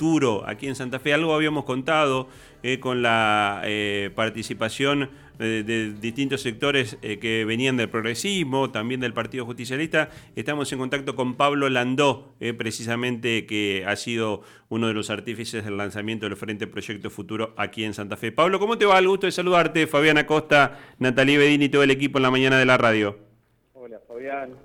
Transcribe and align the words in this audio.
futuro 0.00 0.44
aquí 0.46 0.66
en 0.66 0.74
Santa 0.74 0.98
Fe. 0.98 1.12
Algo 1.12 1.34
habíamos 1.34 1.64
contado 1.64 2.26
eh, 2.62 2.80
con 2.80 3.02
la 3.02 3.60
eh, 3.64 4.10
participación 4.14 5.10
de, 5.38 5.92
distintos 5.92 6.40
sectores 6.40 6.96
eh, 7.02 7.18
que 7.18 7.44
venían 7.44 7.76
del 7.76 7.90
progresismo, 7.90 8.70
también 8.70 9.00
del 9.00 9.12
Partido 9.12 9.44
Justicialista. 9.44 10.08
Estamos 10.36 10.72
en 10.72 10.78
contacto 10.78 11.14
con 11.14 11.34
Pablo 11.34 11.68
Landó, 11.68 12.34
precisamente 12.56 13.44
que 13.44 13.84
ha 13.86 13.94
sido 13.96 14.42
uno 14.70 14.88
de 14.88 14.94
los 14.94 15.10
artífices 15.10 15.66
del 15.66 15.76
lanzamiento 15.76 16.26
del 16.26 16.36
Frente 16.36 16.66
Proyecto 16.66 17.10
Futuro 17.10 17.52
aquí 17.58 17.84
en 17.84 17.92
Santa 17.92 18.16
Fe. 18.16 18.32
Pablo, 18.32 18.58
¿cómo 18.58 18.78
te 18.78 18.86
va? 18.86 18.98
El 18.98 19.08
gusto 19.08 19.26
de 19.26 19.32
saludarte. 19.32 19.86
Fabiana 19.86 20.24
Costa, 20.24 20.78
Natalie 20.98 21.36
Bedini 21.36 21.66
y 21.66 21.68
todo 21.68 21.82
el 21.82 21.90
equipo 21.90 22.18
en 22.18 22.22
la 22.22 22.30
mañana 22.30 22.58
de 22.58 22.64
la 22.64 22.78
radio. 22.78 23.29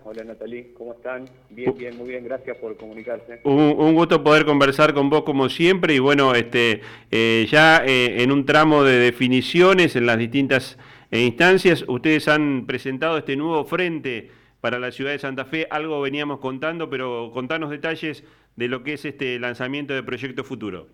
Hola 0.04 0.24
Natalí, 0.24 0.74
¿cómo 0.78 0.94
están? 0.94 1.28
Bien, 1.50 1.76
bien, 1.76 1.98
muy 1.98 2.10
bien, 2.10 2.24
gracias 2.24 2.58
por 2.58 2.78
comunicarse. 2.78 3.40
Un, 3.44 3.96
gusto 3.96 4.24
poder 4.24 4.46
conversar 4.46 4.94
con 4.94 5.10
vos 5.10 5.24
como 5.24 5.50
siempre 5.50 5.96
y 5.96 6.00
bueno, 6.00 6.36
este, 6.36 6.82
eh, 7.10 7.48
ya 7.50 7.84
eh, 7.86 8.22
en 8.22 8.32
un 8.32 8.46
tramo 8.46 8.84
de 8.84 9.00
definiciones 9.00 9.96
en 9.96 10.06
las 10.06 10.18
distintas 10.18 10.78
eh, 11.10 11.22
instancias, 11.22 11.86
ustedes 11.88 12.28
han 12.28 12.66
presentado 12.68 13.18
este 13.18 13.36
nuevo 13.36 13.66
frente 13.66 14.30
para 14.62 14.78
la 14.78 14.92
ciudad 14.92 15.12
de 15.12 15.20
Santa 15.20 15.46
Fe, 15.46 15.68
algo 15.72 16.02
veníamos 16.02 16.40
contando, 16.40 16.90
pero 16.90 17.32
contanos 17.34 17.72
detalles 17.72 18.24
de 18.56 18.68
lo 18.68 18.84
que 18.84 18.94
es 18.94 19.06
este 19.06 19.40
lanzamiento 19.40 19.94
de 19.94 20.04
Proyecto 20.04 20.44
Futuro. 20.44 20.88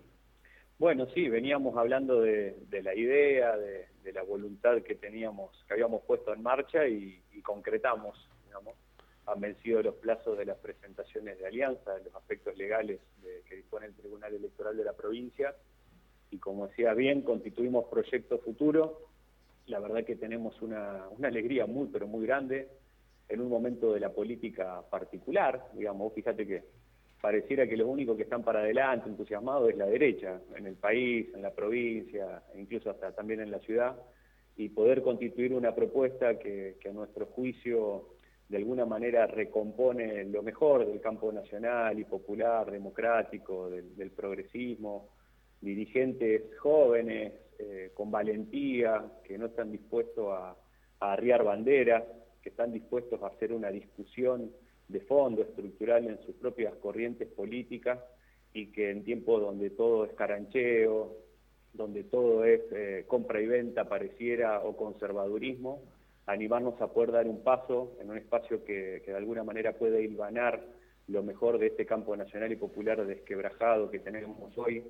Bueno, 0.78 1.06
sí, 1.14 1.28
veníamos 1.28 1.76
hablando 1.76 2.20
de, 2.20 2.56
la 2.82 2.94
idea, 2.94 3.56
de, 3.56 3.86
la 4.10 4.22
voluntad 4.22 4.82
que 4.82 4.94
teníamos, 4.96 5.50
que 5.68 5.74
habíamos 5.74 6.02
puesto 6.02 6.32
en 6.32 6.42
marcha 6.42 6.88
y 6.88 7.22
concretamos 7.42 8.32
han 9.26 9.40
vencido 9.40 9.82
los 9.82 9.94
plazos 9.96 10.36
de 10.36 10.44
las 10.44 10.58
presentaciones 10.58 11.38
de 11.38 11.46
alianza, 11.46 11.94
de 11.94 12.04
los 12.04 12.14
aspectos 12.14 12.56
legales 12.56 13.00
que 13.48 13.56
dispone 13.56 13.86
el 13.86 13.94
Tribunal 13.94 14.34
Electoral 14.34 14.76
de 14.76 14.84
la 14.84 14.94
provincia, 14.94 15.54
y 16.30 16.38
como 16.38 16.66
decía 16.66 16.94
bien, 16.94 17.22
constituimos 17.22 17.86
Proyecto 17.88 18.38
Futuro, 18.38 19.08
la 19.66 19.78
verdad 19.78 20.04
que 20.04 20.16
tenemos 20.16 20.60
una, 20.60 21.04
alegría 21.22 21.66
muy, 21.66 21.88
pero 21.88 22.06
muy 22.06 22.26
grande, 22.26 22.68
en 23.28 23.40
un 23.40 23.48
momento 23.48 23.92
de 23.92 24.00
la 24.00 24.10
política 24.10 24.82
particular, 24.90 25.68
digamos, 25.74 26.12
fíjate 26.14 26.46
que 26.46 26.64
pareciera 27.22 27.68
que 27.68 27.76
los 27.76 27.86
únicos 27.86 28.16
que 28.16 28.24
están 28.24 28.42
para 28.42 28.58
adelante, 28.58 29.08
entusiasmados, 29.08 29.70
es 29.70 29.76
la 29.76 29.86
derecha, 29.86 30.40
en 30.56 30.66
el 30.66 30.74
país, 30.74 31.28
en 31.32 31.40
la 31.40 31.54
provincia, 31.54 32.42
e 32.52 32.60
incluso 32.60 32.90
hasta 32.90 33.12
también 33.12 33.40
en 33.40 33.52
la 33.52 33.60
ciudad, 33.60 33.96
y 34.56 34.68
poder 34.70 35.02
constituir 35.02 35.54
una 35.54 35.72
propuesta 35.72 36.36
que, 36.36 36.76
a 36.84 36.92
nuestro 36.92 37.26
juicio 37.26 38.08
de 38.48 38.56
alguna 38.56 38.84
manera 38.86 39.28
recompone 39.28 40.24
lo 40.24 40.42
mejor 40.42 40.84
del 40.84 41.00
campo 41.00 41.30
nacional 41.32 41.96
y 41.96 42.04
popular, 42.04 42.68
democrático, 42.68 43.70
del, 43.70 44.10
progresismo, 44.10 45.10
dirigentes 45.60 46.42
jóvenes, 46.58 47.34
eh, 47.60 47.92
con 47.94 48.10
valentía, 48.10 49.04
que 49.22 49.38
no 49.38 49.46
están 49.46 49.70
dispuestos 49.70 50.26
a, 50.28 50.56
arriar 50.98 51.44
banderas, 51.44 52.02
que 52.42 52.48
están 52.48 52.72
dispuestos 52.72 53.22
a 53.22 53.28
hacer 53.28 53.52
una 53.52 53.70
discusión 53.70 54.50
de 54.92 55.00
fondo, 55.00 55.42
estructural 55.42 56.06
en 56.06 56.20
sus 56.24 56.34
propias 56.36 56.74
corrientes 56.76 57.28
políticas 57.28 57.98
y 58.52 58.66
que 58.66 58.90
en 58.90 59.04
tiempos 59.04 59.40
donde 59.40 59.70
todo 59.70 60.04
es 60.04 60.12
carancheo, 60.12 61.16
donde 61.72 62.04
todo 62.04 62.44
es 62.44 62.60
eh, 62.72 63.04
compra 63.06 63.40
y 63.40 63.46
venta 63.46 63.88
pareciera 63.88 64.60
o 64.60 64.76
conservadurismo, 64.76 65.80
animarnos 66.26 66.80
a 66.80 66.92
poder 66.92 67.12
dar 67.12 67.26
un 67.26 67.42
paso 67.42 67.96
en 68.00 68.10
un 68.10 68.18
espacio 68.18 68.64
que, 68.64 69.02
de 69.04 69.16
alguna 69.16 69.42
manera 69.42 69.72
puede 69.72 70.02
hilvanar 70.02 70.62
lo 71.08 71.22
mejor 71.22 71.58
de 71.58 71.68
este 71.68 71.86
campo 71.86 72.16
nacional 72.16 72.52
y 72.52 72.56
popular 72.56 73.04
desquebrajado 73.04 73.90
que 73.90 73.98
tenemos 73.98 74.56
hoy, 74.56 74.84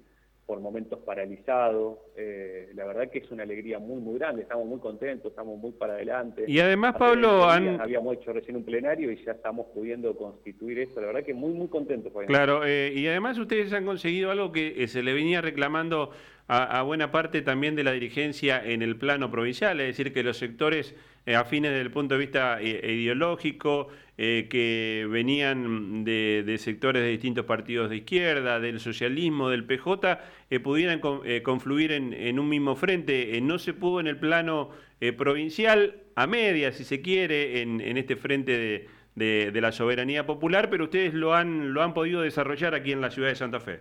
por 0.46 0.60
momentos 0.60 0.98
paralizado. 1.00 2.00
Eh, 2.16 2.70
la 2.74 2.84
verdad 2.84 3.10
que 3.10 3.18
es 3.20 3.30
una 3.30 3.44
alegría 3.44 3.78
muy, 3.78 4.00
muy 4.00 4.18
grande, 4.18 4.42
estamos 4.42 4.66
muy 4.66 4.80
contentos, 4.80 5.30
estamos 5.30 5.58
muy 5.58 5.72
para 5.72 5.94
adelante. 5.94 6.44
Y 6.46 6.58
además, 6.60 6.96
Pablo, 6.98 7.44
habíamos 7.44 8.16
hecho 8.16 8.32
recién 8.32 8.56
un 8.56 8.64
plenario 8.64 9.10
y 9.10 9.24
ya 9.24 9.32
estamos 9.32 9.66
pudiendo 9.74 10.16
constituir 10.16 10.80
esto, 10.80 11.00
la 11.00 11.08
verdad 11.08 11.24
que 11.24 11.34
muy, 11.34 11.52
muy 11.52 11.68
contentos. 11.68 12.12
Claro, 12.26 12.64
eh, 12.64 12.92
y 12.94 13.06
además 13.06 13.38
ustedes 13.38 13.72
han 13.72 13.86
conseguido 13.86 14.30
algo 14.30 14.52
que 14.52 14.82
eh, 14.82 14.88
se 14.88 15.02
le 15.02 15.14
venía 15.14 15.40
reclamando 15.40 16.10
a, 16.54 16.82
buena 16.82 17.10
parte 17.10 17.42
también 17.42 17.76
de 17.76 17.84
la 17.84 17.92
dirigencia 17.92 18.62
en 18.64 18.82
el 18.82 18.96
plano 18.96 19.30
provincial, 19.30 19.80
es 19.80 19.86
decir, 19.88 20.12
que 20.12 20.22
los 20.22 20.36
sectores 20.36 20.94
afines 21.36 21.70
desde 21.70 21.82
el 21.82 21.90
punto 21.90 22.14
de 22.14 22.20
vista 22.20 22.60
ideológico, 22.62 23.88
que 24.16 25.06
venían 25.10 26.04
de, 26.04 26.42
de, 26.44 26.58
sectores 26.58 27.02
de 27.02 27.08
distintos 27.08 27.44
partidos 27.44 27.90
de 27.90 27.96
izquierda, 27.96 28.60
del 28.60 28.80
socialismo, 28.80 29.48
del 29.48 29.64
PJ, 29.64 30.18
pudieran 30.62 31.00
confluir 31.42 31.92
en, 31.92 32.12
en, 32.12 32.38
un 32.38 32.48
mismo 32.48 32.76
frente. 32.76 33.40
no 33.40 33.58
se 33.58 33.72
pudo 33.72 34.00
en 34.00 34.06
el 34.06 34.18
plano 34.18 34.70
provincial, 35.16 36.02
a 36.16 36.26
media, 36.26 36.72
si 36.72 36.84
se 36.84 37.00
quiere, 37.00 37.62
en, 37.62 37.80
en 37.80 37.96
este 37.96 38.16
frente 38.16 38.58
de, 38.58 38.88
de, 39.14 39.60
la 39.60 39.72
soberanía 39.72 40.26
popular, 40.26 40.70
pero 40.70 40.84
ustedes 40.84 41.14
lo 41.14 41.34
han, 41.34 41.74
lo 41.74 41.82
han 41.82 41.94
podido 41.94 42.22
desarrollar 42.22 42.74
aquí 42.74 42.92
en 42.92 43.00
la 43.00 43.10
ciudad 43.10 43.28
de 43.28 43.34
Santa 43.34 43.60
Fe. 43.60 43.80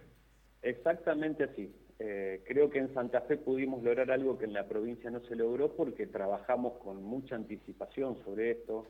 Exactamente 0.62 1.44
así. 1.44 1.70
Eh, 2.04 2.42
creo 2.48 2.72
que 2.72 2.80
en 2.80 2.92
Santa 2.96 3.22
Fe 3.22 3.38
pudimos 3.38 3.84
lograr 3.84 4.10
algo 4.10 4.36
que 4.36 4.46
en 4.46 4.54
la 4.54 4.68
provincia 4.68 5.12
no 5.12 5.20
se 5.20 5.36
logró 5.36 5.76
porque 5.76 6.08
trabajamos 6.08 6.80
con 6.80 7.04
mucha 7.04 7.36
anticipación 7.36 8.18
sobre 8.24 8.50
esto. 8.50 8.88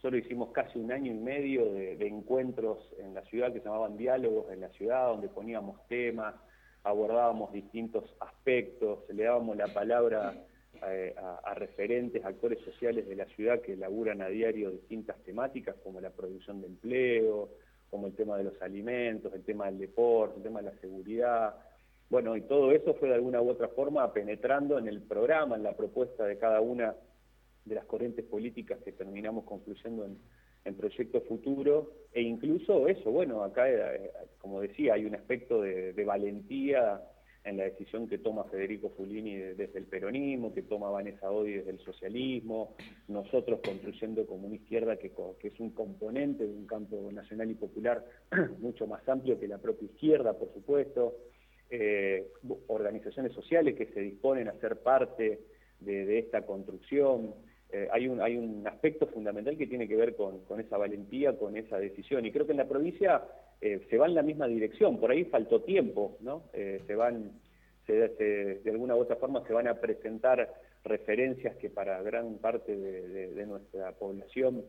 Solo 0.00 0.16
hicimos 0.16 0.52
casi 0.52 0.78
un 0.78 0.90
año 0.90 1.12
y 1.12 1.18
medio 1.18 1.70
de, 1.70 2.06
encuentros 2.06 2.78
en 2.98 3.12
la 3.12 3.20
ciudad 3.26 3.52
que 3.52 3.58
se 3.58 3.66
llamaban 3.66 3.98
diálogos 3.98 4.50
en 4.50 4.62
la 4.62 4.70
ciudad, 4.70 5.08
donde 5.08 5.28
poníamos 5.28 5.86
temas, 5.88 6.34
abordábamos 6.82 7.52
distintos 7.52 8.16
aspectos, 8.20 9.00
le 9.12 9.24
dábamos 9.24 9.54
la 9.58 9.68
palabra 9.68 10.32
eh, 10.88 11.14
a, 11.44 11.52
referentes, 11.52 12.24
actores 12.24 12.60
sociales 12.60 13.06
de 13.06 13.16
la 13.16 13.26
ciudad 13.26 13.60
que 13.60 13.76
laburan 13.76 14.22
a 14.22 14.28
diario 14.28 14.70
distintas 14.70 15.22
temáticas 15.24 15.76
como 15.84 16.00
la 16.00 16.08
producción 16.08 16.62
de 16.62 16.68
empleo, 16.68 17.50
como 17.90 18.06
el 18.06 18.14
tema 18.14 18.38
de 18.38 18.44
los 18.44 18.62
alimentos, 18.62 19.34
el 19.34 19.44
tema 19.44 19.66
del 19.66 19.78
deporte, 19.78 20.38
el 20.38 20.42
tema 20.42 20.62
de 20.62 20.70
la 20.70 20.80
seguridad. 20.80 21.54
Bueno, 22.08 22.36
y 22.36 22.42
todo 22.42 22.72
eso 22.72 22.94
fue 22.94 23.08
de 23.08 23.14
alguna 23.14 23.40
u 23.40 23.50
otra 23.50 23.68
forma 23.68 24.12
penetrando 24.12 24.78
en 24.78 24.86
el 24.88 25.02
programa, 25.02 25.56
en 25.56 25.62
la 25.62 25.76
propuesta 25.76 26.24
de 26.24 26.38
cada 26.38 26.60
una 26.60 26.94
de 27.64 27.74
las 27.74 27.84
corrientes 27.84 28.24
políticas 28.24 28.78
que 28.84 28.92
terminamos 28.92 29.44
concluyendo 29.44 30.04
en, 30.04 30.18
Proyecto 30.76 31.20
Futuro, 31.20 31.92
e 32.12 32.22
incluso 32.22 32.88
eso, 32.88 33.12
bueno, 33.12 33.44
acá, 33.44 33.70
eh, 33.70 34.10
como 34.40 34.60
decía, 34.60 34.94
hay 34.94 35.04
un 35.04 35.14
aspecto 35.14 35.62
de 35.62 36.04
valentía 36.04 37.00
en 37.46 37.56
la 37.56 37.64
decisión 37.64 38.08
que 38.08 38.18
toma 38.18 38.44
Federico 38.44 38.90
Fulini 38.90 39.36
desde 39.36 39.78
el 39.78 39.86
peronismo, 39.86 40.52
que 40.52 40.62
toma 40.62 40.90
Vanessa 40.90 41.30
Odi 41.30 41.52
desde 41.52 41.70
el 41.70 41.78
socialismo, 41.78 42.74
nosotros 43.06 43.60
construyendo 43.64 44.26
como 44.26 44.48
una 44.48 44.56
izquierda 44.56 44.96
que, 44.96 45.12
es 45.42 45.60
un 45.60 45.70
componente 45.70 46.44
de 46.44 46.52
un 46.52 46.66
campo 46.66 47.08
nacional 47.12 47.48
y 47.48 47.54
popular 47.54 48.04
mucho 48.58 48.88
más 48.88 49.08
amplio 49.08 49.38
que 49.38 49.46
la 49.46 49.58
propia 49.58 49.86
izquierda, 49.86 50.36
por 50.36 50.52
supuesto, 50.52 51.14
eh, 51.70 52.26
organizaciones 52.68 53.32
sociales 53.32 53.74
que 53.74 53.86
se 53.86 54.00
disponen 54.00 54.48
a 54.48 54.58
ser 54.60 54.76
parte 54.82 55.40
de, 55.80 56.18
esta 56.18 56.42
construcción. 56.42 57.34
Eh, 57.70 57.88
hay, 57.92 58.08
un, 58.08 58.20
hay 58.20 58.36
un 58.36 58.66
aspecto 58.66 59.06
fundamental 59.08 59.56
que 59.56 59.66
tiene 59.66 59.88
que 59.88 59.96
ver 59.96 60.14
con, 60.14 60.40
esa 60.58 60.76
valentía, 60.76 61.36
con 61.36 61.56
esa 61.56 61.78
decisión, 61.78 62.24
y 62.24 62.32
creo 62.32 62.46
que 62.46 62.52
en 62.52 62.58
la 62.58 62.68
provincia 62.68 63.24
eh, 63.60 63.86
se 63.90 63.98
va 63.98 64.06
en 64.06 64.14
la 64.14 64.22
misma 64.22 64.46
dirección, 64.46 64.98
por 64.98 65.10
ahí 65.10 65.24
faltó 65.24 65.62
tiempo, 65.62 66.16
¿no? 66.20 66.44
Eh, 66.52 66.82
se 66.86 66.94
van, 66.94 67.32
de 67.86 68.60
alguna 68.66 68.96
u 68.96 69.00
otra 69.00 69.16
forma 69.16 69.46
se 69.46 69.52
van 69.52 69.68
a 69.68 69.80
presentar 69.80 70.52
referencias 70.86 71.56
que 71.56 71.68
para 71.68 72.02
gran 72.02 72.38
parte 72.38 72.76
de, 72.76 73.46
nuestra 73.46 73.92
población 73.92 74.64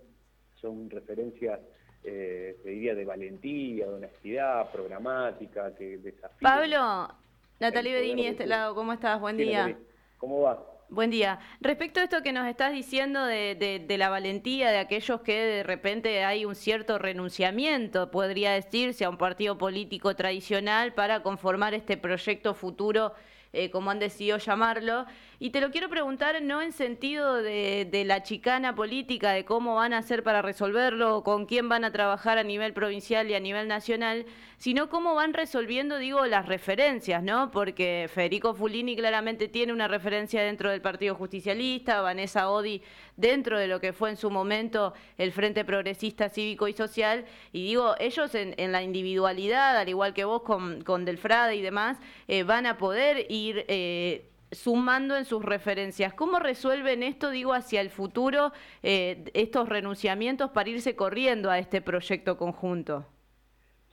son 0.55 0.89
referencias, 0.89 1.59
eh, 2.03 2.57
diría, 2.63 2.95
de 2.95 3.05
valentía, 3.05 3.87
de 3.87 3.93
honestidad, 3.93 4.71
programática, 4.71 5.75
que 5.75 5.97
desafían. 5.97 6.39
Pablo, 6.41 7.15
Natalie 7.59 7.93
Bedini 7.93 8.23
de 8.23 8.29
este 8.29 8.47
lado, 8.47 8.75
¿cómo 8.75 8.93
estás? 8.93 9.19
Buen 9.19 9.37
día. 9.37 9.77
¿Cómo 10.17 10.41
va? 10.41 10.77
Buen 10.89 11.11
día. 11.11 11.39
Respecto 11.59 11.99
a 11.99 12.03
esto 12.03 12.23
que 12.23 12.31
nos 12.31 12.47
estás 12.47 12.71
diciendo 12.71 13.25
de, 13.25 13.85
la 13.97 14.09
valentía 14.09 14.71
de 14.71 14.77
aquellos 14.77 15.19
que 15.19 15.37
de 15.37 15.63
repente 15.63 16.23
hay 16.23 16.45
un 16.45 16.55
cierto 16.55 16.97
renunciamiento, 16.97 18.09
podría 18.09 18.53
decirse, 18.53 19.03
a 19.03 19.09
un 19.09 19.17
partido 19.17 19.57
político 19.57 20.15
tradicional 20.15 20.93
para 20.93 21.23
conformar 21.23 21.73
este 21.73 21.97
proyecto 21.97 22.53
futuro, 22.53 23.13
eh, 23.51 23.69
como 23.69 23.91
han 23.91 23.99
decidido 23.99 24.37
llamarlo, 24.37 25.05
Y 25.39 25.51
te 25.51 25.61
lo 25.61 25.69
quiero 25.69 25.87
preguntar 25.87 26.41
no 26.41 26.63
en 26.63 26.71
sentido 26.71 27.35
de, 27.35 27.87
de, 27.91 28.05
la 28.05 28.23
chicana 28.23 28.73
política, 28.73 29.33
de 29.33 29.45
cómo 29.45 29.75
van 29.75 29.93
a 29.93 29.99
hacer 29.99 30.23
para 30.23 30.41
resolverlo, 30.41 31.23
con 31.23 31.45
quién 31.45 31.69
van 31.69 31.83
a 31.83 31.91
trabajar 31.91 32.39
a 32.39 32.43
nivel 32.43 32.73
provincial 32.73 33.29
y 33.29 33.35
a 33.35 33.39
nivel 33.39 33.67
nacional, 33.67 34.25
sino 34.57 34.89
cómo 34.89 35.13
van 35.13 35.35
resolviendo, 35.35 35.99
digo, 35.99 36.25
las 36.25 36.47
referencias, 36.47 37.21
¿no? 37.21 37.51
Porque 37.51 38.09
Federico 38.11 38.55
Fulini 38.55 38.95
claramente 38.95 39.47
tiene 39.47 39.73
una 39.73 39.87
referencia 39.87 40.41
dentro 40.41 40.71
del 40.71 40.81
Partido 40.81 41.13
Justicialista, 41.13 42.01
Vanessa 42.01 42.49
Odi 42.49 42.81
dentro 43.15 43.59
de 43.59 43.67
lo 43.67 43.79
que 43.79 43.93
fue 43.93 44.09
en 44.09 44.17
su 44.17 44.31
momento 44.31 44.95
el 45.19 45.31
Frente 45.31 45.63
Progresista 45.63 46.29
Cívico 46.29 46.67
y 46.67 46.73
Social, 46.73 47.25
y 47.53 47.63
digo, 47.63 47.93
ellos 47.99 48.33
en, 48.33 48.71
la 48.71 48.81
individualidad, 48.81 49.77
al 49.77 49.87
igual 49.87 50.15
que 50.15 50.25
vos 50.25 50.41
con, 50.41 50.81
con 50.83 51.05
Delfrade 51.05 51.55
y 51.55 51.61
demás, 51.61 51.99
eh, 52.27 52.41
van 52.41 52.65
a 52.65 52.79
poder 52.79 53.27
ir... 53.29 53.65
Eh, 53.67 54.31
sumando 54.51 55.17
en 55.17 55.25
sus 55.25 55.43
referencias. 55.43 56.13
¿Cómo 56.13 56.39
resuelven 56.39 57.03
esto, 57.03 57.29
digo, 57.31 57.53
hacia 57.53 57.81
el 57.81 57.89
futuro, 57.89 58.51
eh, 58.83 59.25
estos 59.33 59.69
renunciamientos 59.69 60.51
para 60.51 60.69
irse 60.69 60.95
corriendo 60.95 61.49
a 61.49 61.59
este 61.59 61.81
proyecto 61.81 62.37
conjunto? 62.37 63.05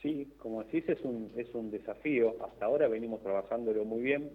Sí, 0.00 0.32
como 0.38 0.62
decís, 0.62 0.84
es 0.88 1.00
un, 1.02 1.32
es 1.36 1.54
un 1.54 1.70
desafío. 1.70 2.36
Hasta 2.44 2.66
ahora 2.66 2.88
venimos 2.88 3.22
trabajándolo 3.22 3.84
muy 3.84 4.02
bien. 4.02 4.30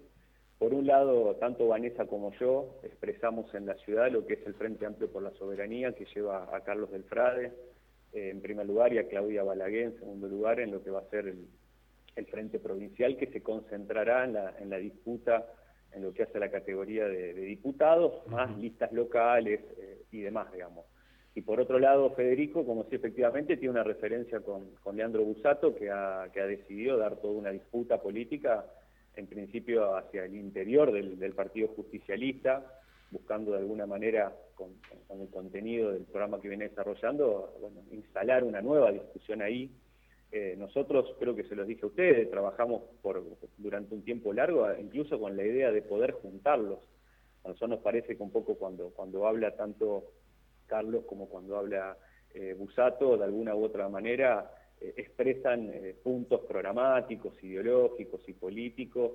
Por 0.57 0.73
un 0.73 0.87
lado, 0.87 1.35
tanto 1.35 1.67
Vanessa 1.67 2.05
como 2.05 2.33
yo 2.33 2.79
expresamos 2.83 3.53
en 3.53 3.65
la 3.65 3.75
ciudad 3.75 4.11
lo 4.11 4.25
que 4.25 4.33
es 4.33 4.45
el 4.45 4.55
Frente 4.55 4.85
Amplio 4.85 5.09
por 5.09 5.23
la 5.23 5.31
Soberanía, 5.31 5.93
que 5.93 6.05
lleva 6.13 6.53
a 6.53 6.61
Carlos 6.61 6.91
Delfrade 6.91 7.53
eh, 8.11 8.29
en 8.31 8.41
primer 8.41 8.65
lugar 8.65 8.91
y 8.91 8.97
a 8.97 9.07
Claudia 9.07 9.43
Balaguer 9.43 9.83
en 9.83 9.99
segundo 9.99 10.27
lugar, 10.27 10.59
en 10.59 10.71
lo 10.71 10.83
que 10.83 10.89
va 10.89 10.99
a 10.99 11.09
ser 11.09 11.27
el, 11.27 11.47
Frente 12.29 12.59
Provincial, 12.59 13.15
que 13.15 13.27
se 13.27 13.41
concentrará 13.41 14.25
en 14.25 14.33
la, 14.33 14.53
en 14.59 14.69
la 14.69 14.77
disputa 14.77 15.45
en 15.93 16.03
lo 16.03 16.13
que 16.13 16.23
hace 16.23 16.39
la 16.39 16.51
categoría 16.51 17.07
de, 17.07 17.33
diputados, 17.33 18.25
más 18.27 18.55
listas 18.57 18.91
locales 18.91 19.59
eh, 19.77 20.03
y 20.11 20.21
demás, 20.21 20.51
digamos. 20.51 20.85
Y 21.35 21.41
por 21.41 21.59
otro 21.59 21.79
lado, 21.79 22.09
Federico, 22.11 22.65
como 22.65 22.83
si 22.85 22.95
efectivamente 22.95 23.55
tiene 23.57 23.71
una 23.71 23.83
referencia 23.83 24.41
con, 24.41 24.71
Leandro 24.95 25.23
Busato, 25.23 25.75
que 25.75 25.89
ha, 25.89 26.27
que 26.33 26.41
ha 26.41 26.47
decidido 26.47 26.97
dar 26.97 27.17
toda 27.17 27.33
una 27.33 27.51
disputa 27.51 28.01
política, 28.01 28.65
en 29.15 29.27
principio 29.27 29.95
hacia 29.95 30.25
el 30.25 30.35
interior 30.35 30.91
del, 30.91 31.33
Partido 31.33 31.67
Justicialista, 31.69 32.81
buscando 33.11 33.51
de 33.51 33.59
alguna 33.59 33.85
manera, 33.85 34.33
con, 34.55 34.71
el 35.09 35.29
contenido 35.29 35.91
del 35.91 36.03
programa 36.03 36.39
que 36.41 36.49
viene 36.49 36.69
desarrollando, 36.69 37.53
instalar 37.91 38.43
una 38.43 38.61
nueva 38.61 38.91
discusión 38.91 39.41
ahí. 39.41 39.71
Eh, 40.31 40.55
nosotros, 40.57 41.15
creo 41.19 41.35
que 41.35 41.43
se 41.45 41.55
los 41.55 41.67
dije 41.67 41.81
a 41.83 41.87
ustedes, 41.87 42.29
trabajamos 42.29 42.83
por, 43.01 43.23
durante 43.57 43.95
un 43.95 44.03
tiempo 44.03 44.31
largo, 44.31 44.67
incluso 44.79 45.19
con 45.19 45.35
la 45.35 45.43
idea 45.43 45.71
de 45.71 45.81
poder 45.81 46.11
juntarlos. 46.11 46.79
A 47.43 47.47
nosotros 47.47 47.69
nos 47.71 47.79
parece 47.79 48.15
que 48.15 48.23
un 48.23 48.31
poco 48.31 48.55
cuando, 48.55 48.89
cuando 48.91 49.25
habla 49.27 49.55
tanto 49.55 50.11
Carlos 50.67 51.03
como 51.05 51.27
cuando 51.27 51.57
habla 51.57 51.97
eh, 52.33 52.53
Busato, 52.57 53.17
de 53.17 53.23
alguna 53.23 53.55
u 53.55 53.63
otra 53.63 53.89
manera 53.89 54.51
eh, 54.79 54.93
expresan 54.97 55.71
eh, 55.73 55.95
puntos 56.01 56.41
programáticos, 56.41 57.33
ideológicos 57.43 58.21
y 58.27 58.33
políticos 58.33 59.11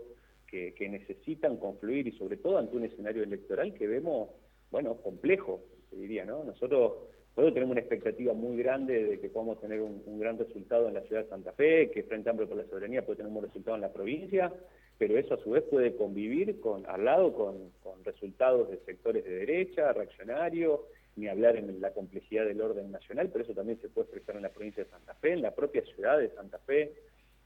que, 0.46 0.88
necesitan 0.88 1.56
confluir 1.56 2.06
y 2.06 2.12
sobre 2.12 2.36
todo 2.36 2.58
ante 2.58 2.76
un 2.76 2.84
escenario 2.84 3.24
electoral 3.24 3.74
que 3.74 3.88
vemos, 3.88 4.30
bueno, 4.70 4.94
complejo, 4.98 5.62
se 5.90 5.96
diría, 5.96 6.24
¿no? 6.24 6.44
Nosotros 6.44 6.92
tenemos 7.34 7.72
una 7.72 7.80
expectativa 7.80 8.32
muy 8.32 8.56
grande 8.56 9.04
de 9.04 9.20
que 9.20 9.28
podamos 9.28 9.60
tener 9.60 9.80
un, 9.80 10.18
gran 10.18 10.38
resultado 10.38 10.88
en 10.88 10.94
la 10.94 11.02
ciudad 11.02 11.24
de 11.24 11.28
Santa 11.28 11.52
Fe, 11.52 11.90
que 11.90 12.04
Frente 12.04 12.30
Amplio 12.30 12.48
por 12.48 12.56
la 12.56 12.66
Soberanía 12.66 13.04
puede 13.04 13.18
tener 13.18 13.32
un 13.32 13.42
resultado 13.42 13.74
en 13.74 13.82
la 13.82 13.92
provincia, 13.92 14.52
pero 14.98 15.18
eso 15.18 15.34
a 15.34 15.38
su 15.38 15.50
vez 15.50 15.64
puede 15.64 15.96
convivir 15.96 16.60
con, 16.60 16.86
al 16.86 17.04
lado 17.04 17.32
con 17.32 17.72
resultados 18.04 18.70
de 18.70 18.78
sectores 18.84 19.24
de 19.24 19.34
derecha, 19.34 19.92
reaccionarios, 19.92 20.80
ni 21.16 21.28
hablar 21.28 21.56
en 21.56 21.80
la 21.80 21.92
complejidad 21.92 22.44
del 22.44 22.60
orden 22.60 22.90
nacional, 22.90 23.30
pero 23.32 23.44
eso 23.44 23.54
también 23.54 23.80
se 23.80 23.88
puede 23.88 24.06
expresar 24.06 24.36
en 24.36 24.42
la 24.42 24.48
provincia 24.48 24.84
de 24.84 24.90
Santa 24.90 25.14
Fe, 25.14 25.32
en 25.32 25.42
la 25.42 25.54
propia 25.54 25.82
ciudad 25.84 26.18
de 26.18 26.30
Santa 26.30 26.58
Fe. 26.58 26.92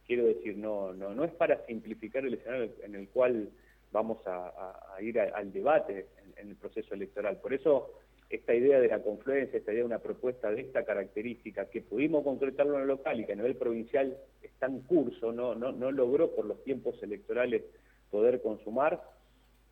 Quiero 0.07 0.27
decir, 0.27 0.57
no, 0.57 0.95
no, 0.95 1.15
no 1.15 1.25
es 1.25 1.33
para 1.33 1.65
simplificar 1.67 2.25
el 2.25 2.35
escenario 2.35 2.71
en 2.83 2.95
el 2.95 3.09
cual 3.09 3.51
vamos 3.93 4.19
a, 4.27 4.53
ir 5.01 5.21
al 5.21 5.53
debate 5.53 6.07
en, 6.37 6.49
el 6.49 6.57
proceso 6.57 6.95
electoral. 6.95 7.39
Por 7.39 7.53
eso 7.53 7.91
esta 8.31 8.55
idea 8.55 8.81
de 8.81 8.89
la 8.89 9.03
confluencia, 9.03 9.59
esta 9.59 9.73
idea 9.73 9.83
de 9.83 9.87
una 9.87 10.01
propuesta 10.01 10.51
de 10.51 10.61
esta 10.61 10.85
característica, 10.85 11.71
que 11.71 11.81
pudimos 11.81 12.25
concretarlo 12.25 12.77
en 12.77 12.83
el 12.83 12.89
local 12.89 13.21
y 13.21 13.25
que 13.25 13.33
a 13.33 13.37
nivel 13.37 13.57
provincial 13.57 14.17
está 14.43 14.67
en 14.67 14.81
curso, 14.81 15.33
no, 15.33 15.55
no, 15.55 15.73
no 15.73 15.91
logró 15.91 16.35
por 16.35 16.45
los 16.45 16.63
tiempos 16.65 17.03
electorales 17.03 17.63
poder 18.11 18.43
consumar, 18.43 19.03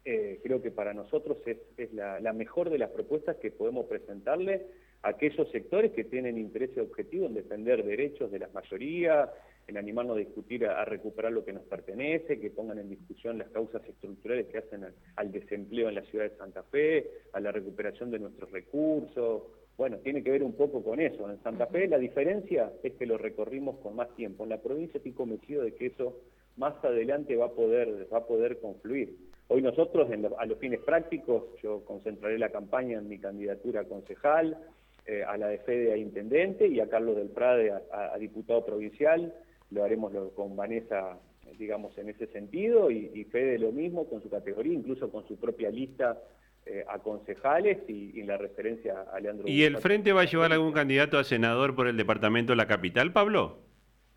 eh, 0.09 0.39
creo 0.41 0.63
que 0.63 0.71
para 0.71 0.95
nosotros 0.95 1.39
es, 1.47 1.93
la, 1.93 2.33
mejor 2.33 2.71
de 2.71 2.79
las 2.79 2.91
propuestas 2.91 3.39
que 3.39 3.51
podemos 3.51 3.87
presentarle 3.87 4.67
a 5.03 5.09
aquellos 5.09 5.51
sectores 5.51 5.91
que 5.93 6.05
tienen 6.05 6.39
interés 6.39 6.71
y 6.77 6.81
objetivo 6.81 7.27
en 7.27 7.35
defender 7.35 7.85
derechos 7.85 8.31
de 8.31 8.39
las 8.39 8.55
mayorías, 8.55 9.29
en 9.67 9.77
animarnos 9.77 10.17
a 10.17 10.21
discutir, 10.21 10.67
a, 10.67 10.85
recuperar 10.85 11.33
lo 11.33 11.45
que 11.45 11.53
nos 11.53 11.65
pertenece, 11.65 12.39
que 12.39 12.51
pongan 12.51 12.79
en 12.79 12.89
discusión 12.89 13.39
las 13.39 13.49
causas 13.49 13.83
estructurales 13.89 14.47
que 14.47 14.59
hacen 14.59 14.87
al, 15.17 15.33
desempleo 15.33 15.89
en 15.89 15.97
la 15.97 16.03
ciudad 16.03 16.31
de 16.31 16.37
Santa 16.37 16.63
Fe, 16.65 17.11
a 17.33 17.41
la 17.41 17.53
recuperación 17.53 18.11
de 18.11 18.19
nuestros 18.19 18.51
recursos. 18.51 19.43
Bueno, 19.77 19.99
tiene 19.99 20.23
que 20.23 20.31
ver 20.31 20.43
un 20.43 20.55
poco 20.55 20.83
con 20.83 21.01
eso. 21.01 21.29
En 21.31 21.43
Santa 21.43 21.67
Fe 21.67 21.89
la 21.89 21.99
diferencia 21.99 22.73
es 22.83 22.95
que 22.95 23.07
lo 23.07 23.19
recorrimos 23.19 23.79
con 23.79 23.97
más 23.97 24.15
tiempo. 24.15 24.45
En 24.45 24.51
la 24.51 24.63
provincia 24.63 24.99
estoy 24.99 25.13
convencido 25.13 25.63
de 25.63 25.75
que 25.75 25.87
eso 25.87 26.17
más 26.57 26.83
adelante 26.85 27.37
va 27.37 27.47
a 27.47 27.53
poder, 27.53 28.07
va 28.13 28.19
a 28.19 28.27
poder 28.27 28.59
confluir. 28.61 29.17
Hoy 29.49 29.63
nosotros, 29.63 30.09
a 30.39 30.47
los 30.47 30.59
fines 30.59 30.81
prácticos, 30.81 31.45
yo 31.63 31.85
concentraré 31.85 32.39
la 32.39 32.49
campaña 32.49 32.99
en 32.99 33.09
mi 33.09 33.19
candidatura 33.19 33.83
a 33.83 33.85
concejal, 33.85 34.59
eh, 35.07 35.23
a 35.23 35.37
la 35.37 35.47
de 35.47 35.59
Fede 35.59 35.93
a 35.93 35.97
intendente 35.97 36.67
y 36.67 36.81
a 36.81 36.89
Carlos 36.89 37.15
del 37.15 37.29
Prade 37.29 37.71
a, 37.71 38.19
diputado 38.19 38.67
provincial. 38.67 39.33
Lo 39.71 39.85
haremos 39.85 40.13
con 40.35 40.57
Vanessa, 40.57 41.19
digamos, 41.59 41.97
en 41.99 42.09
ese 42.09 42.27
sentido, 42.29 42.91
y, 42.91 43.25
Fede 43.25 43.59
lo 43.59 43.73
mismo 43.73 44.09
con 44.09 44.23
su 44.23 44.31
categoría, 44.31 44.73
incluso 44.73 45.11
con 45.11 45.27
su 45.27 45.37
propia 45.37 45.71
lista 45.71 46.19
eh, 46.65 46.85
a 46.89 46.99
concejales 46.99 47.79
y, 47.89 48.23
la 48.23 48.37
referencia 48.37 49.07
a 49.13 49.21
Leandro. 49.21 49.49
¿Y 49.49 49.65
el 49.65 49.79
Frente 49.79 50.13
va 50.13 50.23
a 50.23 50.25
llevar 50.27 50.53
algún 50.53 50.73
candidato 50.73 51.19
a 51.19 51.25
senador 51.25 51.75
por 51.75 51.89
el 51.89 51.97
departamento 51.97 52.53
de 52.53 52.57
la 52.57 52.67
capital, 52.67 53.13
Pablo? 53.13 53.59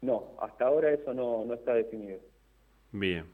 No, 0.02 0.36
hasta 0.42 0.66
ahora 0.66 0.92
eso 0.92 1.14
no, 1.14 1.46
no 1.46 1.54
está 1.54 1.74
definido. 1.74 2.20
Bien. 2.92 3.26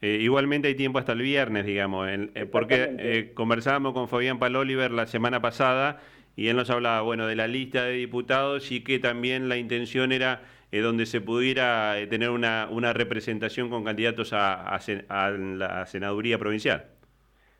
Eh, 0.00 0.18
igualmente 0.20 0.68
hay 0.68 0.74
tiempo 0.74 0.98
hasta 0.98 1.12
el 1.12 1.22
viernes, 1.22 1.66
digamos, 1.66 2.08
eh, 2.08 2.46
porque 2.46 3.32
conversábamos 3.34 3.94
con 3.94 4.08
Fabián 4.08 4.38
Paloliver 4.38 4.92
la 4.92 5.06
semana 5.06 5.42
pasada 5.42 6.00
y 6.36 6.46
él 6.46 6.56
nos 6.56 6.70
hablaba, 6.70 7.00
bueno, 7.00 7.26
de 7.26 7.34
la 7.34 7.48
lista 7.48 7.82
de 7.84 7.94
diputados 7.94 8.70
y 8.70 8.84
que 8.84 9.00
también 9.00 9.48
la 9.48 9.56
intención 9.56 10.12
era 10.12 10.42
donde 10.70 11.06
se 11.06 11.20
pudiera 11.20 11.96
tener 12.10 12.30
una, 12.30 12.68
una, 12.70 12.92
representación 12.92 13.70
con 13.70 13.84
candidatos 13.84 14.32
a, 14.32 14.78
la 15.08 15.86
senaduría 15.86 16.38
provincial. 16.38 16.84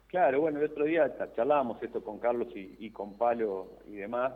Claro, 0.06 0.40
bueno, 0.40 0.58
el 0.58 0.70
otro 0.70 0.84
día 0.84 1.14
charlábamos 1.34 1.82
esto 1.82 2.02
con 2.02 2.18
Carlos 2.18 2.48
y, 2.54 2.76
y 2.78 2.90
con 2.90 3.18
Palo 3.18 3.78
y 3.86 3.96
demás, 3.96 4.32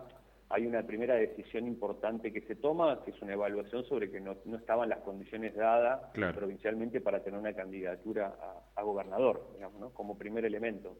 hay 0.52 0.66
una 0.66 0.82
primera 0.82 1.14
decisión 1.14 1.66
importante 1.66 2.30
que 2.30 2.42
se 2.42 2.56
toma, 2.56 3.02
que 3.02 3.12
es 3.12 3.22
una 3.22 3.32
evaluación 3.32 3.86
sobre 3.86 4.10
que 4.10 4.20
no, 4.20 4.36
estaban 4.54 4.90
las 4.90 4.98
condiciones 4.98 5.54
dadas 5.54 6.02
provincialmente 6.12 7.00
para 7.00 7.22
tener 7.22 7.40
una 7.40 7.54
candidatura 7.54 8.34
a, 8.76 8.82
gobernador, 8.82 9.48
digamos, 9.54 9.80
¿no? 9.80 9.90
como 9.90 10.18
primer 10.18 10.44
elemento. 10.44 10.98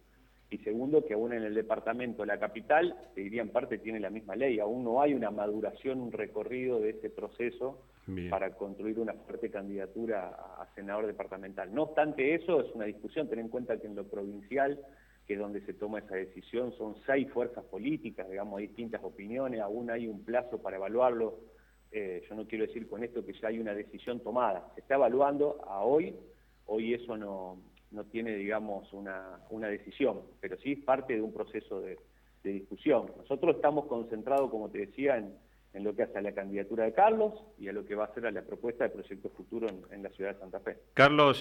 Y 0.53 0.59
segundo, 0.59 1.03
que 1.03 1.15
aún 1.15 1.33
en 1.33 1.45
el 1.45 1.55
departamento, 1.55 2.27
la 2.27 2.39
capital, 2.39 2.95
te 3.15 3.23
diría 3.23 3.41
en 3.41 3.49
parte, 3.49 3.79
tiene 3.79 3.99
la 4.01 4.11
misma 4.11 4.37
ley, 4.37 4.61
aún 4.61 4.85
no 4.85 5.01
hay 5.01 5.15
una 5.15 5.31
maduración, 5.31 5.99
un 5.99 6.13
recorrido 6.13 6.79
de 6.79 6.91
ese 6.91 7.09
proceso 7.09 7.81
para 8.29 8.55
construir 8.55 8.99
una 8.99 9.15
fuerte 9.15 9.51
candidatura 9.51 10.29
a, 10.29 10.63
a 10.63 10.75
senador 10.75 11.07
departamental. 11.07 11.73
No 11.73 11.85
obstante 11.85 12.35
eso, 12.35 12.61
es 12.61 12.75
una 12.75 12.85
discusión, 12.85 13.31
ten 13.31 13.39
en 13.39 13.49
cuenta 13.49 13.81
que 13.81 13.87
en 13.87 13.97
lo 13.97 14.05
provincial 14.05 14.79
que 15.27 15.35
es 15.35 15.39
donde 15.39 15.63
se 15.63 15.73
toma 15.73 16.01
esa 16.01 16.17
decisión, 16.17 16.73
son 16.77 16.97
seis 17.07 17.31
fuerzas 17.31 17.65
políticas, 17.65 18.29
digamos, 18.29 18.59
hay 18.59 18.67
distintas 18.67 19.03
opiniones, 19.03 19.61
aún 19.61 19.91
hay 19.91 20.07
un 20.07 20.23
plazo 20.23 20.61
para 20.61 20.77
evaluarlo. 20.77 21.39
Eh, 21.93 22.23
yo 22.29 22.35
no 22.35 22.47
quiero 22.47 22.67
decir 22.67 22.89
con 22.89 23.05
esto 23.05 23.25
que 23.25 23.33
ya 23.35 23.49
hay 23.49 23.59
una 23.59 23.73
decisión 23.73 24.21
tomada, 24.21 24.69
se 24.75 24.81
está 24.81 24.97
evaluando 24.97 25.63
a 25.67 25.83
hoy, 25.83 26.15
hoy 26.67 26.93
eso 26.93 27.17
no, 27.17 27.57
no 27.93 28.05
tiene, 28.05 28.35
digamos, 28.35 28.93
una, 28.93 29.41
una 29.51 29.69
decisión, 29.69 30.21
pero 30.41 30.57
sí 30.59 30.73
es 30.73 30.85
parte 30.85 31.15
de 31.15 31.23
un 31.23 31.33
proceso 31.33 31.81
de, 31.81 31.99
discusión. 32.43 33.07
Nosotros 33.19 33.55
estamos 33.55 33.87
concentrados, 33.87 34.51
como 34.51 34.69
te 34.69 34.79
decía, 34.79 35.17
en, 35.17 35.33
en 35.75 35.85
lo 35.85 35.95
que 35.95 36.03
hace 36.03 36.19
a 36.19 36.23
la 36.23 36.33
candidatura 36.33 36.83
de 36.83 36.93
Carlos 36.93 37.35
y 37.57 37.69
a 37.69 37.73
lo 37.73 37.85
que 37.85 37.95
va 37.95 38.07
a 38.07 38.15
ser 38.15 38.27
a 38.27 38.33
la 38.33 38.43
propuesta 38.43 38.83
de 38.83 38.91
proyecto 38.91 39.31
futuro 39.31 39.69
en, 39.69 39.81
en 39.93 40.03
la 40.03 40.09
ciudad 40.09 40.35
de 40.35 40.41
Santa 40.41 40.59
Fe. 40.59 40.77
Carlos, 40.95 41.41